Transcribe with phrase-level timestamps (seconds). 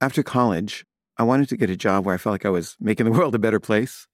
[0.00, 0.84] after college,
[1.16, 3.34] I wanted to get a job where I felt like I was making the world
[3.34, 4.06] a better place.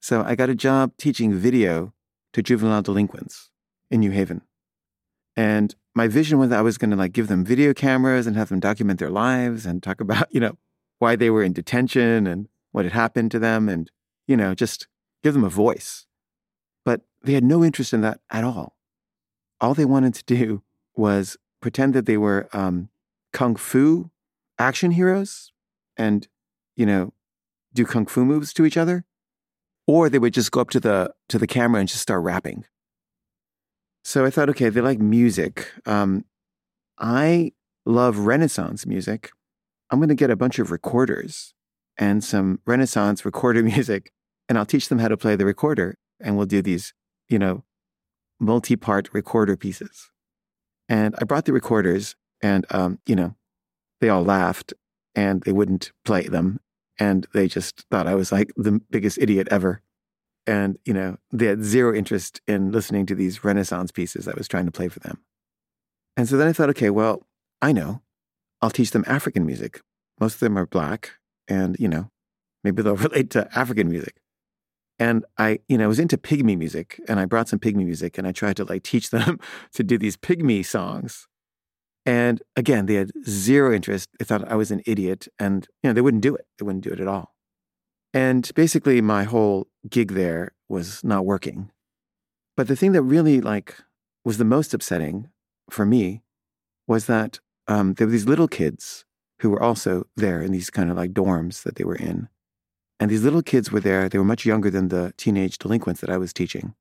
[0.00, 1.92] So I got a job teaching video
[2.32, 3.50] to juvenile delinquents
[3.90, 4.42] in New Haven.
[5.36, 8.48] And my vision was I was going to like give them video cameras and have
[8.48, 10.56] them document their lives and talk about, you know,
[10.98, 13.90] why they were in detention and what had happened to them and,
[14.26, 14.86] you know, just
[15.22, 16.06] give them a voice.
[16.84, 18.76] But they had no interest in that at all.
[19.60, 20.62] All they wanted to do
[20.94, 22.90] was pretend that they were um,
[23.32, 24.10] kung fu
[24.58, 25.52] action heroes
[25.96, 26.26] and,
[26.76, 27.12] you know,
[27.72, 29.04] do kung fu moves to each other.
[29.86, 32.64] Or they would just go up to the to the camera and just start rapping.
[34.04, 35.72] So I thought, okay, they like music.
[35.84, 36.24] Um,
[36.98, 37.52] I
[37.84, 39.30] love Renaissance music.
[39.90, 41.54] I'm going to get a bunch of recorders
[41.98, 44.12] and some Renaissance recorder music,
[44.48, 45.98] and I'll teach them how to play the recorder.
[46.20, 46.94] And we'll do these,
[47.28, 47.64] you know,
[48.40, 50.10] multi part recorder pieces.
[50.88, 53.34] And I brought the recorders, and, um, you know,
[54.00, 54.74] they all laughed
[55.14, 56.60] and they wouldn't play them.
[56.98, 59.82] And they just thought I was like the biggest idiot ever.
[60.46, 64.48] And, you know, they had zero interest in listening to these Renaissance pieces I was
[64.48, 65.18] trying to play for them.
[66.16, 67.26] And so then I thought, okay, well,
[67.60, 68.02] I know.
[68.62, 69.80] I'll teach them African music.
[70.18, 71.12] Most of them are black,
[71.46, 72.10] and, you know,
[72.64, 74.16] maybe they'll relate to African music.
[74.98, 78.16] And I, you know, I was into pygmy music, and I brought some pygmy music,
[78.16, 79.38] and I tried to like teach them
[79.74, 81.28] to do these pygmy songs.
[82.06, 84.08] And again, they had zero interest.
[84.18, 86.46] They thought I was an idiot, and you know, they wouldn't do it.
[86.58, 87.34] They wouldn't do it at all.
[88.14, 91.70] And basically, my whole gig there was not working.
[92.56, 93.74] But the thing that really like
[94.24, 95.28] was the most upsetting
[95.68, 96.22] for me
[96.86, 99.04] was that um, there were these little kids
[99.40, 102.28] who were also there in these kind of like dorms that they were in.
[102.98, 104.08] And these little kids were there.
[104.08, 106.74] They were much younger than the teenage delinquents that I was teaching.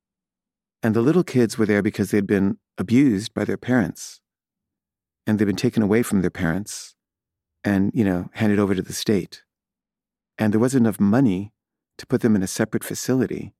[0.81, 4.21] And the little kids were there because they'd been abused by their parents.
[5.27, 6.95] And they'd been taken away from their parents
[7.63, 9.41] and, you know, handed over to the state
[10.37, 11.53] and there wasn't enough money
[11.97, 13.53] to put them in a separate facility.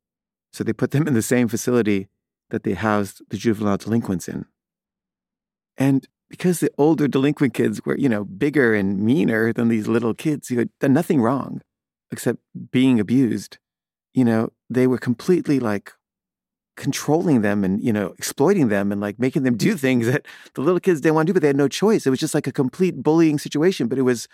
[0.51, 2.07] So they put them in the same facility
[2.49, 4.45] that they housed the juvenile delinquents in.
[5.77, 10.13] And because the older delinquent kids were, you know, bigger and meaner than these little
[10.13, 11.61] kids who had done nothing wrong
[12.11, 12.39] except
[12.71, 13.57] being abused,
[14.13, 15.91] you know, they were completely like
[16.75, 20.61] controlling them and, you know, exploiting them and like making them do things that the
[20.61, 22.05] little kids didn't want to do, but they had no choice.
[22.05, 24.27] It was just like a complete bullying situation, but it was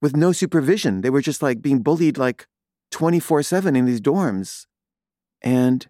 [0.00, 1.00] with no supervision.
[1.00, 2.46] They were just like being bullied like
[2.90, 4.66] 24 7 in these dorms.
[5.40, 5.88] And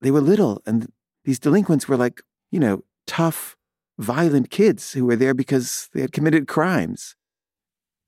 [0.00, 0.62] they were little.
[0.66, 0.90] And
[1.24, 3.56] these delinquents were like, you know, tough,
[3.98, 7.14] violent kids who were there because they had committed crimes.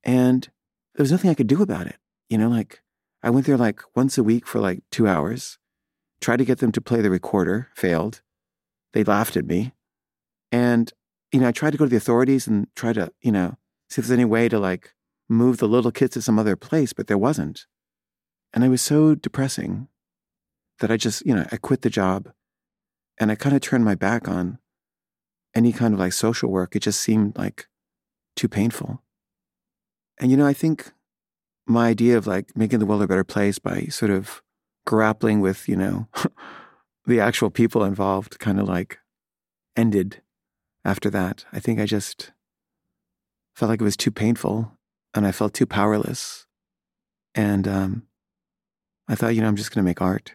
[0.05, 0.49] And
[0.95, 1.97] there was nothing I could do about it.
[2.29, 2.83] You know, like
[3.23, 5.59] I went there like once a week for like two hours,
[6.23, 8.23] tried to get them to play the recorder, failed.
[8.95, 9.73] They laughed at me.
[10.51, 10.93] And,
[11.33, 13.57] you know, I tried to go to the authorities and try to, you know,
[13.91, 14.95] see if there's any way to like
[15.29, 17.67] move the little kids to some other place, but there wasn't.
[18.55, 19.89] And it was so depressing
[20.81, 22.31] that I just, you know, I quit the job
[23.19, 24.59] and I kind of turned my back on
[25.55, 26.77] any kind of like social work.
[26.77, 27.67] It just seemed like
[28.37, 29.03] too painful.
[30.21, 30.93] And, you know, I think
[31.67, 34.43] my idea of like making the world a better place by sort of
[34.87, 36.09] grappling with, you know,
[37.07, 38.99] the actual people involved kind of like
[39.77, 40.23] ended
[40.85, 41.45] after that.
[41.53, 42.33] I think I just
[43.55, 44.79] felt like it was too painful
[45.15, 46.47] and I felt too powerless.
[47.35, 48.03] And um,
[49.09, 50.35] I thought, you know, I'm just going to make art.